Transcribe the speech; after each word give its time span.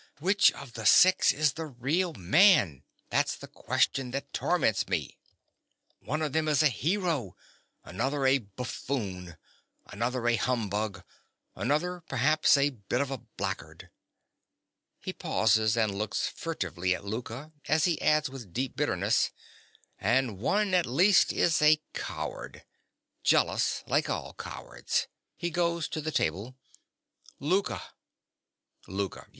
Which 0.17 0.51
of 0.53 0.73
the 0.73 0.87
six 0.87 1.31
is 1.31 1.53
the 1.53 1.67
real 1.67 2.13
man?—that's 2.15 3.35
the 3.35 3.45
question 3.47 4.09
that 4.09 4.33
torments 4.33 4.87
me. 4.89 5.19
One 5.99 6.23
of 6.23 6.33
them 6.33 6.47
is 6.47 6.63
a 6.63 6.69
hero, 6.69 7.35
another 7.83 8.25
a 8.25 8.39
buffoon, 8.39 9.37
another 9.85 10.27
a 10.27 10.37
humbug, 10.37 11.03
another 11.55 12.01
perhaps 12.09 12.57
a 12.57 12.71
bit 12.71 12.99
of 12.99 13.11
a 13.11 13.19
blackguard. 13.19 13.91
(He 15.01 15.13
pauses 15.13 15.77
and 15.77 15.93
looks 15.93 16.27
furtively 16.27 16.95
at 16.95 17.03
Louka, 17.05 17.51
as 17.67 17.85
he 17.85 18.01
adds 18.01 18.27
with 18.27 18.51
deep 18.51 18.75
bitterness) 18.75 19.29
And 19.99 20.39
one, 20.39 20.73
at 20.73 20.87
least, 20.87 21.31
is 21.31 21.61
a 21.61 21.79
coward—jealous, 21.93 23.83
like 23.85 24.09
all 24.09 24.33
cowards. 24.33 25.05
(He 25.37 25.51
goes 25.51 25.87
to 25.89 26.01
the 26.01 26.11
table.) 26.11 26.57
Louka. 27.39 27.83
LOUKA. 28.87 29.27